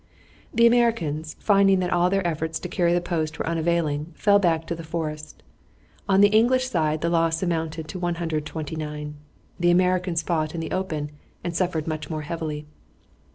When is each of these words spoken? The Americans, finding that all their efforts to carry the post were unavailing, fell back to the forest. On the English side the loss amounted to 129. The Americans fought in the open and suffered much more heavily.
The 0.51 0.65
Americans, 0.65 1.35
finding 1.37 1.77
that 1.77 1.93
all 1.93 2.09
their 2.09 2.25
efforts 2.25 2.57
to 2.61 2.67
carry 2.67 2.91
the 2.91 3.01
post 3.01 3.37
were 3.37 3.45
unavailing, 3.45 4.13
fell 4.15 4.39
back 4.39 4.65
to 4.65 4.73
the 4.75 4.83
forest. 4.83 5.43
On 6.09 6.21
the 6.21 6.29
English 6.29 6.67
side 6.67 7.01
the 7.01 7.09
loss 7.11 7.43
amounted 7.43 7.87
to 7.89 7.99
129. 7.99 9.13
The 9.59 9.69
Americans 9.69 10.23
fought 10.23 10.55
in 10.55 10.59
the 10.59 10.71
open 10.71 11.11
and 11.43 11.55
suffered 11.55 11.85
much 11.85 12.09
more 12.09 12.23
heavily. 12.23 12.65